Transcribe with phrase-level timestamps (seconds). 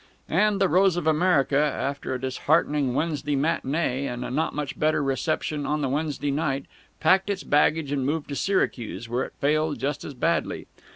[0.29, 5.03] And "The Rose of America," after a disheartening Wednesday matinee and a not much better
[5.03, 6.65] reception on the Wednesday night,
[6.99, 10.65] packed its baggage and moved to Syracuse, where it failed just as badly.